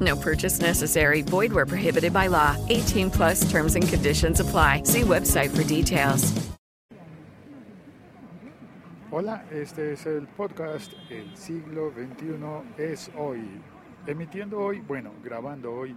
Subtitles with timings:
[0.00, 1.22] No purchase necessary.
[1.22, 2.56] Void where prohibited by law.
[2.68, 4.82] 18 plus terms and conditions apply.
[4.84, 6.32] See website for details.
[9.12, 13.62] Hola, este es el podcast El siglo XXI es hoy.
[14.06, 15.96] Emitiendo hoy, bueno, grabando hoy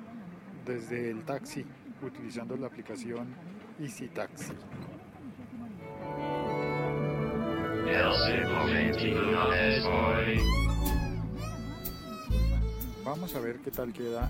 [0.66, 1.66] desde el taxi,
[2.02, 3.36] utilizando la aplicación
[3.80, 4.54] Easy Taxi.
[7.88, 9.16] El siglo XXI
[9.58, 10.69] es hoy.
[13.10, 14.30] Vamos a ver qué tal queda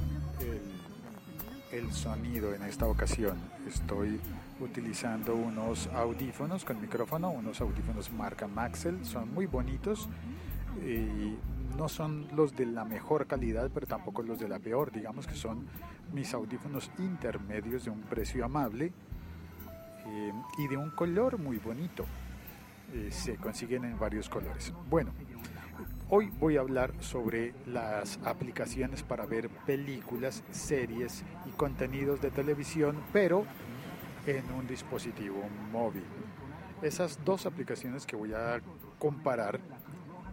[1.74, 3.38] el, sonido en esta ocasión.
[3.68, 4.22] Estoy
[4.62, 10.08] utilizando unos audífonos con micrófono, unos audífonos marca Maxell, son muy bonitos
[10.82, 11.36] y
[11.78, 15.36] no son los de la mejor calidad, pero tampoco los de la peor, digamos que
[15.36, 15.68] son
[16.14, 18.94] mis audífonos intermedios de un precio amable
[20.06, 22.06] eh, y de un color muy bonito.
[22.94, 24.72] Eh, se consiguen en varios colores.
[24.90, 25.12] Bueno,
[26.12, 32.98] hoy voy a hablar sobre las aplicaciones para ver películas, series y contenidos de televisión,
[33.14, 33.46] pero
[34.26, 35.38] en un dispositivo
[35.72, 36.04] móvil.
[36.82, 38.60] Esas dos aplicaciones que voy a
[38.98, 39.60] comparar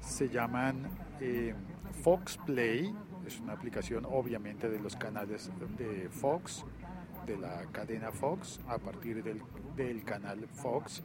[0.01, 0.89] se llaman
[1.21, 1.55] eh,
[2.03, 2.95] Fox Play,
[3.27, 6.65] es una aplicación obviamente de los canales de Fox,
[7.27, 9.43] de la cadena Fox, a partir del,
[9.77, 11.03] del canal Fox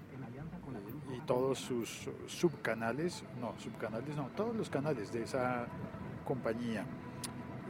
[1.16, 5.67] y todos sus subcanales, no, subcanales no, todos los canales de esa
[6.25, 6.85] compañía.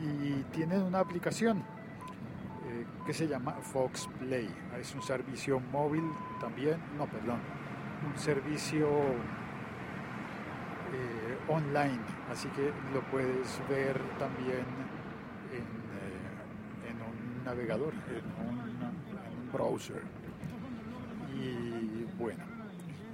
[0.02, 4.50] Y tienen una aplicación eh, que se llama Fox Play.
[4.80, 6.04] Es un servicio móvil
[6.40, 7.40] también, no, perdón,
[8.06, 8.88] un servicio
[10.94, 14.66] eh, online, así que lo puedes ver también
[15.52, 15.66] en,
[15.98, 20.04] eh, en un navegador, en un, en un browser.
[21.36, 22.44] Y bueno,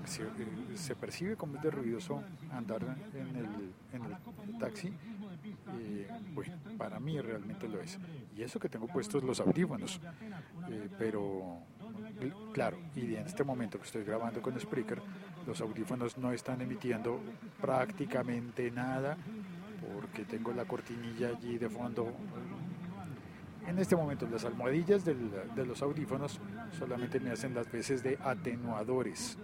[0.08, 0.28] se, eh,
[0.76, 3.46] se, percibe como es de ruidoso andar en el,
[3.94, 4.94] en el taxi.
[5.80, 8.00] Eh, bueno, para mí realmente lo es.
[8.36, 10.00] Y eso que tengo puestos los audífonos.
[10.70, 11.60] Eh, pero,
[12.54, 15.02] claro, y en este momento que estoy grabando con Spreaker,
[15.46, 17.20] los audífonos no están emitiendo
[17.62, 19.18] prácticamente nada
[19.94, 22.12] porque tengo la cortinilla allí de fondo.
[23.66, 26.40] En este momento las almohadillas del, de los audífonos
[26.78, 29.38] solamente me hacen las veces de atenuadores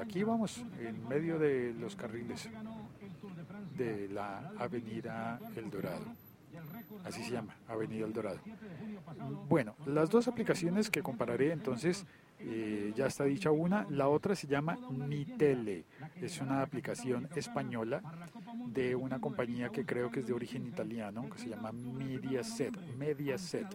[0.00, 2.48] aquí vamos, en medio de los carriles
[3.76, 6.04] de la Avenida El Dorado.
[7.04, 8.38] Así se llama, Avenida El Dorado.
[9.48, 12.04] Bueno, las dos aplicaciones que compararé entonces,
[12.40, 15.84] eh, ya está dicha una, la otra se llama Mi Tele.
[16.16, 18.02] Es una aplicación española
[18.66, 22.76] de una compañía que creo que es de origen italiano, que se llama Mediaset.
[22.96, 23.68] Mediaset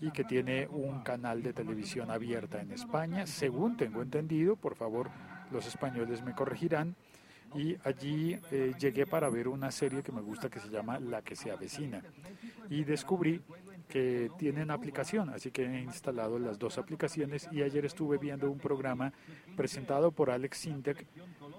[0.00, 5.10] y que tiene un canal de televisión abierta en España, según tengo entendido, por favor
[5.50, 6.96] los españoles me corregirán,
[7.54, 11.22] y allí eh, llegué para ver una serie que me gusta que se llama La
[11.22, 12.02] que se avecina
[12.68, 13.40] y descubrí
[13.88, 18.58] que tienen aplicación, así que he instalado las dos aplicaciones y ayer estuve viendo un
[18.58, 19.12] programa
[19.56, 21.06] presentado por Alex Sintek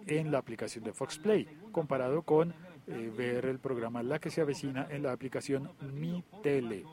[0.05, 2.53] en la aplicación de Fox Play, comparado con
[2.87, 6.85] eh, ver el programa La que se avecina en la aplicación Mi Tele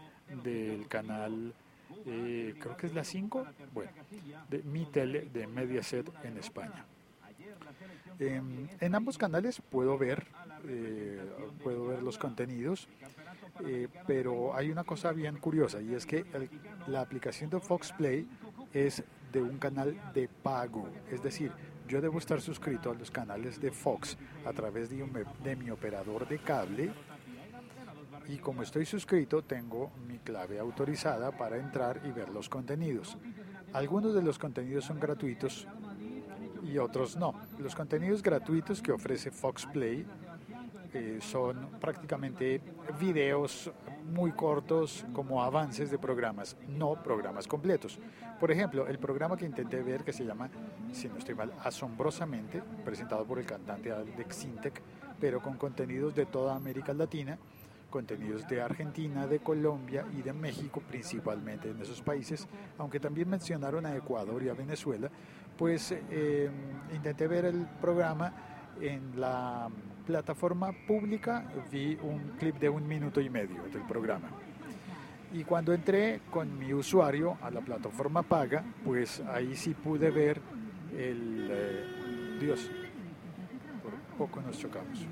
[0.43, 1.53] del canal,
[2.07, 3.93] eh, creo que es la 5, bueno,
[4.49, 6.87] de Mi Tele de Mediaset en España.
[8.19, 10.27] En, en ambos canales puedo ver,
[10.67, 11.21] eh,
[11.63, 12.89] puedo ver los contenidos,
[13.65, 16.25] eh, pero hay una cosa bien curiosa y es que
[16.87, 18.27] la aplicación de Fox Play
[18.73, 21.53] es de un canal de pago, es decir,
[21.89, 26.39] yo debo estar suscrito a los canales de Fox a través de mi operador de
[26.39, 26.91] cable
[28.29, 33.17] y como estoy suscrito tengo mi clave autorizada para entrar y ver los contenidos.
[33.73, 35.69] Algunos de los contenidos son gratuitos
[36.67, 37.35] y otros no.
[37.59, 40.07] Los contenidos gratuitos que ofrece Fox Play
[40.93, 42.61] eh, son prácticamente
[42.99, 43.71] videos
[44.13, 47.99] muy cortos como avances de programas, no programas completos.
[48.39, 50.49] Por ejemplo, el programa que intenté ver que se llama,
[50.93, 54.83] si no estoy mal, Asombrosamente, presentado por el cantante Alex Sintek,
[55.21, 57.39] pero con contenidos de toda América Latina,
[57.91, 62.47] contenidos de Argentina, de Colombia y de México, principalmente en esos países,
[62.79, 65.11] aunque también mencionaron a Ecuador y a Venezuela,
[65.59, 66.51] pues eh,
[66.95, 68.33] intenté ver el programa
[68.81, 69.69] en la
[70.07, 74.29] plataforma pública, vi un clip de un minuto y medio del programa.
[75.33, 80.41] Y cuando entré con mi usuario a la plataforma paga, pues ahí sí pude ver
[80.97, 81.49] el...
[81.51, 82.71] Eh, Dios,
[83.83, 85.07] por poco nos chocamos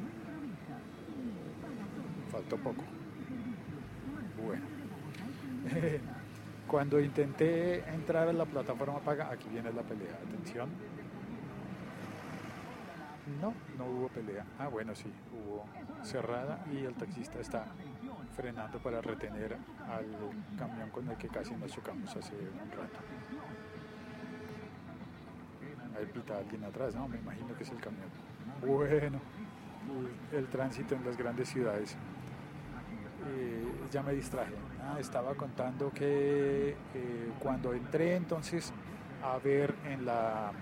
[2.35, 2.83] faltó poco.
[4.45, 4.63] Bueno,
[6.69, 10.69] cuando intenté entrar a la plataforma paga, aquí viene la pelea, atención.
[13.41, 14.45] No, no hubo pelea.
[14.59, 15.65] Ah, bueno, sí, hubo
[16.03, 17.67] cerrada y el taxista está
[18.37, 19.57] frenando para retener
[19.89, 20.07] al
[20.59, 22.99] camión con el que casi nos chocamos hace un rato.
[25.97, 28.09] Ahí pita alguien atrás, no, me imagino que es el camión.
[28.67, 29.21] Bueno,
[30.33, 31.97] el tránsito en las grandes ciudades.
[33.27, 34.53] Eh, ya me distraje.
[34.99, 36.77] Estaba contando que eh,
[37.39, 38.73] cuando entré entonces
[39.23, 40.53] a ver en la,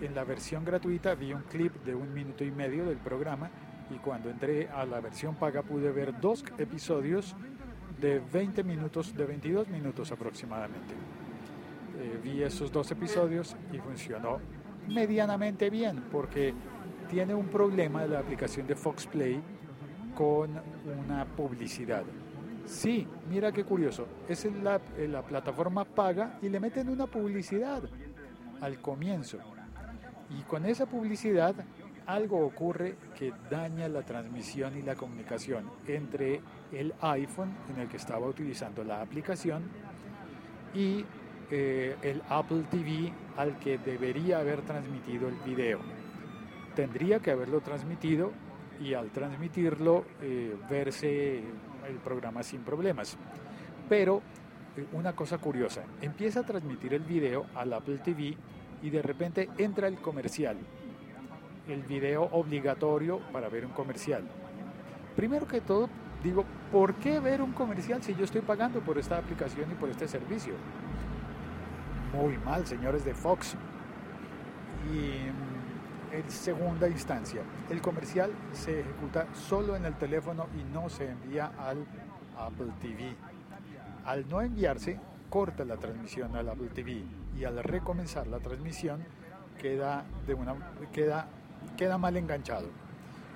[0.00, 3.50] en la versión gratuita vi un clip de un minuto y medio del programa
[3.90, 7.34] y cuando entré a la versión paga pude ver dos episodios
[8.00, 10.94] de 20 minutos, de 22 minutos aproximadamente.
[11.98, 14.38] Eh, vi esos dos episodios y funcionó
[14.88, 16.54] medianamente bien porque
[17.08, 19.42] tiene un problema de la aplicación de Fox Play
[20.18, 20.50] con
[21.04, 22.02] una publicidad.
[22.66, 24.08] Sí, mira qué curioso.
[24.28, 27.84] Es la, la plataforma paga y le meten una publicidad
[28.60, 29.38] al comienzo.
[30.36, 31.54] Y con esa publicidad
[32.06, 36.40] algo ocurre que daña la transmisión y la comunicación entre
[36.72, 39.62] el iPhone en el que estaba utilizando la aplicación
[40.74, 41.04] y
[41.52, 45.78] eh, el Apple TV al que debería haber transmitido el video.
[46.74, 48.32] Tendría que haberlo transmitido
[48.80, 53.16] y al transmitirlo eh, verse el programa sin problemas.
[53.88, 54.22] Pero
[54.76, 58.36] eh, una cosa curiosa, empieza a transmitir el video al Apple TV
[58.82, 60.56] y de repente entra el comercial,
[61.68, 64.22] el video obligatorio para ver un comercial.
[65.16, 65.88] Primero que todo,
[66.22, 69.88] digo, ¿por qué ver un comercial si yo estoy pagando por esta aplicación y por
[69.88, 70.54] este servicio?
[72.14, 73.56] Muy mal, señores de Fox.
[74.94, 75.47] Y
[76.12, 77.42] en segunda instancia.
[77.70, 81.84] El comercial se ejecuta solo en el teléfono y no se envía al
[82.36, 83.14] Apple TV.
[84.04, 87.02] Al no enviarse, corta la transmisión al Apple TV
[87.38, 89.04] y al recomenzar la transmisión
[89.60, 90.54] queda, de una,
[90.92, 91.28] queda,
[91.76, 92.68] queda mal enganchado.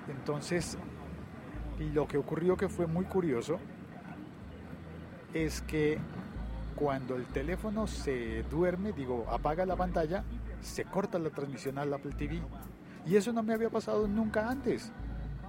[0.07, 0.77] Entonces,
[1.93, 3.59] lo que ocurrió que fue muy curioso
[5.33, 5.99] es que
[6.75, 10.23] cuando el teléfono se duerme, digo, apaga la pantalla,
[10.63, 12.41] se corta la transmisión al Apple TV.
[13.05, 14.91] Y eso no me había pasado nunca antes.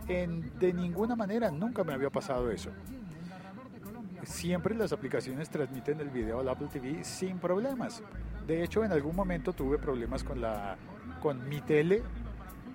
[0.08, 2.70] En, de ninguna manera, nunca me había pasado eso.
[4.24, 8.02] Siempre las aplicaciones transmiten el video al Apple TV sin problemas.
[8.46, 10.76] De hecho, en algún momento tuve problemas con, la,
[11.22, 12.02] con mi tele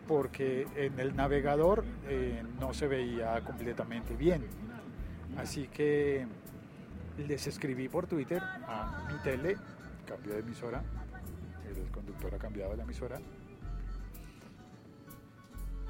[0.07, 4.44] porque en el navegador eh, no se veía completamente bien.
[5.38, 6.25] Así que
[7.27, 9.57] les escribí por Twitter a mi tele,
[10.07, 10.81] cambio de emisora,
[11.77, 13.19] el conductor ha cambiado la emisora.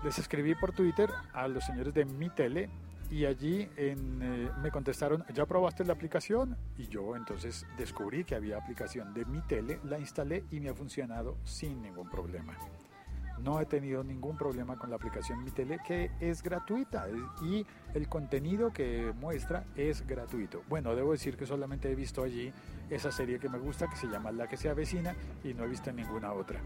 [0.04, 2.70] Les escribí por Twitter a los señores de mi tele
[3.12, 6.56] y allí en, eh, me contestaron, ¿ya probaste la aplicación?
[6.78, 10.74] Y yo entonces descubrí que había aplicación de mi tele, la instalé y me ha
[10.74, 12.56] funcionado sin ningún problema.
[13.44, 17.08] No he tenido ningún problema con la aplicación Mi Tele que es gratuita
[17.42, 20.64] y el contenido que muestra es gratuito.
[20.68, 22.52] Bueno, debo decir que solamente he visto allí
[22.90, 25.68] esa serie que me gusta que se llama La que se avecina y no he
[25.68, 26.60] visto ninguna otra.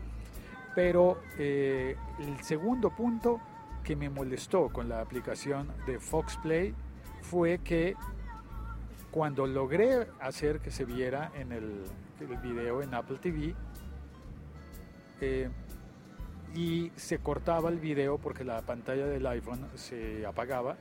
[0.75, 3.39] Pero eh, el segundo punto
[3.83, 6.73] que me molestó con la aplicación de Fox Play
[7.21, 7.95] fue que
[9.11, 11.83] cuando logré hacer que se viera en el,
[12.19, 13.53] el video en Apple TV,
[15.21, 15.49] eh,
[16.55, 20.77] y se cortaba el video porque la pantalla del iPhone se apagaba,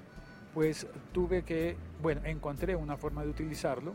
[0.54, 3.94] pues tuve que, bueno, encontré una forma de utilizarlo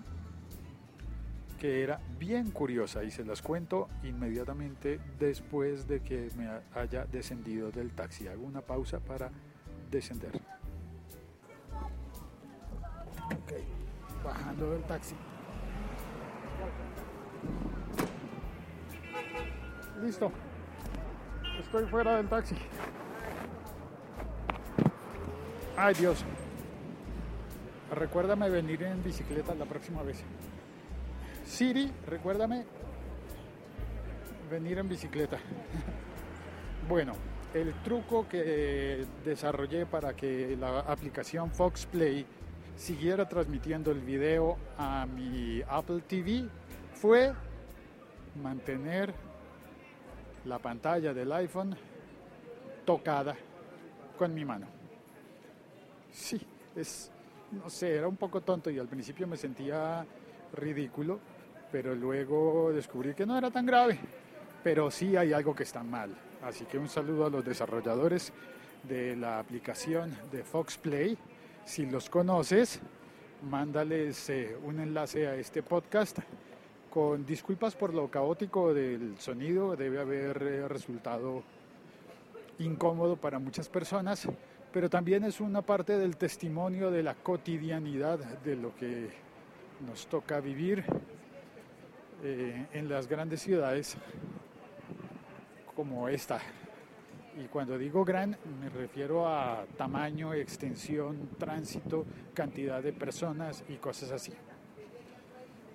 [1.60, 6.48] que era bien curiosa y se las cuento inmediatamente después de que me
[6.80, 8.28] haya descendido del taxi.
[8.28, 9.32] Hago una pausa para
[9.90, 10.40] descender.
[13.26, 13.54] Ok,
[14.24, 15.16] bajando del taxi.
[20.02, 20.32] Listo.
[21.68, 22.56] Estoy fuera del taxi.
[25.76, 26.24] Ay Dios.
[27.92, 30.24] Recuérdame venir en bicicleta la próxima vez.
[31.46, 32.64] Siri, recuérdame
[34.50, 35.40] venir en bicicleta.
[36.88, 37.12] bueno,
[37.54, 42.26] el truco que desarrollé para que la aplicación Fox Play
[42.78, 46.48] siguiera transmitiendo el video a mi Apple TV
[46.94, 47.34] fue
[48.42, 49.27] mantener
[50.48, 51.76] la pantalla del iPhone
[52.86, 53.36] tocada
[54.18, 54.68] con mi mano.
[56.12, 56.40] Sí,
[56.76, 57.12] es,
[57.52, 60.06] no sé, era un poco tonto y al principio me sentía
[60.54, 61.20] ridículo,
[61.72, 64.00] pero luego descubrí que no era tan grave.
[64.64, 66.16] Pero sí hay algo que está mal.
[66.42, 68.32] Así que un saludo a los desarrolladores
[68.84, 71.18] de la aplicación de Fox Play.
[71.66, 72.80] Si los conoces,
[73.50, 76.20] mándales eh, un enlace a este podcast.
[76.98, 81.44] Con disculpas por lo caótico del sonido, debe haber eh, resultado
[82.58, 84.28] incómodo para muchas personas,
[84.74, 89.12] pero también es una parte del testimonio de la cotidianidad de lo que
[89.86, 90.84] nos toca vivir
[92.24, 93.96] eh, en las grandes ciudades
[95.76, 96.40] como esta.
[97.40, 104.10] Y cuando digo gran, me refiero a tamaño, extensión, tránsito, cantidad de personas y cosas
[104.10, 104.34] así.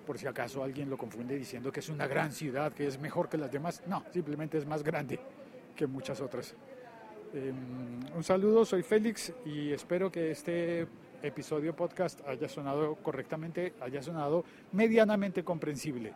[0.05, 3.29] Por si acaso alguien lo confunde diciendo que es una gran ciudad, que es mejor
[3.29, 3.83] que las demás.
[3.87, 5.19] No, simplemente es más grande
[5.75, 6.55] que muchas otras.
[7.33, 10.87] Um, un saludo, soy Félix y espero que este
[11.23, 14.43] episodio podcast haya sonado correctamente, haya sonado
[14.73, 16.13] medianamente comprensible.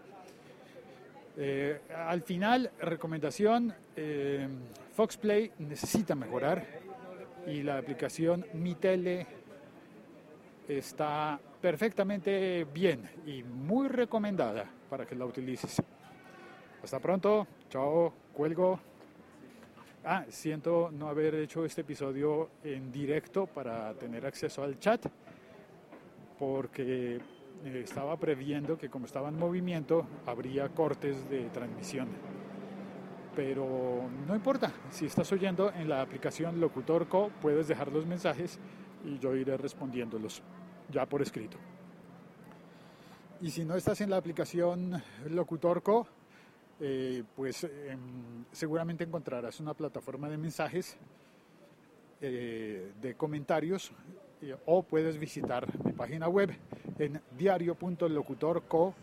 [1.37, 4.47] Eh, al final, recomendación, eh,
[4.93, 6.65] Fox Play necesita mejorar
[7.47, 9.25] y la aplicación Mi Tele
[10.67, 15.81] está perfectamente bien y muy recomendada para que la utilices.
[16.83, 18.79] Hasta pronto, chao, cuelgo.
[20.03, 25.05] Ah, siento no haber hecho este episodio en directo para tener acceso al chat,
[26.39, 27.19] porque
[27.65, 32.07] eh, estaba previendo que como estaba en movimiento habría cortes de transmisión.
[33.35, 38.59] Pero no importa, si estás oyendo en la aplicación Locutorco puedes dejar los mensajes
[39.07, 40.41] y yo iré respondiéndolos
[40.91, 41.57] ya por escrito.
[43.41, 46.07] Y si no estás en la aplicación Locutorco,
[46.79, 50.97] eh, pues em, seguramente encontrarás una plataforma de mensajes,
[52.21, 53.91] eh, de comentarios,
[54.65, 56.51] o puedes visitar mi página web
[56.99, 58.93] en diario.locutorco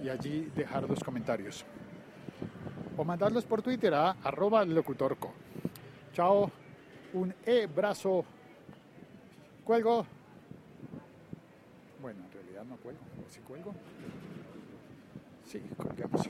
[0.00, 1.64] y allí dejar los comentarios.
[2.96, 5.32] O mandarlos por Twitter a arroba locutorco.
[6.12, 6.50] Chao,
[7.14, 8.24] un e-brazo.
[9.66, 10.06] Cuelgo.
[12.00, 13.00] Bueno, en realidad no cuelgo.
[13.02, 13.74] ¿O sí cuelgo?
[15.44, 16.20] Sí, colgamos.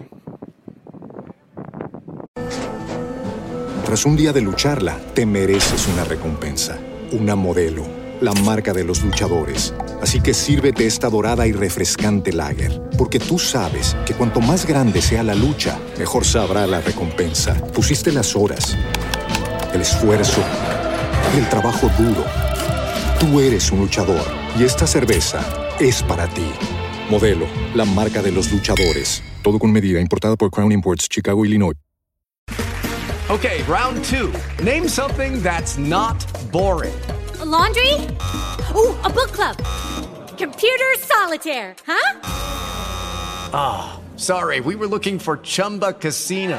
[3.85, 6.79] Tras un día de lucharla, te mereces una recompensa,
[7.13, 7.85] una modelo,
[8.23, 9.75] la marca de los luchadores.
[10.01, 15.03] Así que sírvete esta dorada y refrescante lager, porque tú sabes que cuanto más grande
[15.03, 17.55] sea la lucha, mejor sabrá la recompensa.
[17.75, 18.75] Pusiste las horas,
[19.75, 20.43] el esfuerzo,
[21.37, 22.46] el trabajo duro.
[23.21, 24.23] Tú eres un luchador
[24.59, 25.41] y esta cerveza
[25.81, 26.47] es para ti.
[27.09, 29.23] Modelo, la marca de los luchadores.
[29.43, 31.75] Todo con medida, importada por Crown Imports, Chicago, Illinois.
[33.29, 34.33] Okay, round two.
[34.63, 36.17] Name something that's not
[36.53, 36.95] boring.
[37.41, 37.93] A laundry?
[38.75, 39.57] Ooh, a book club.
[40.39, 42.21] Computer solitaire, huh?
[43.53, 46.59] Ah, sorry, we were looking for Chumba Casino.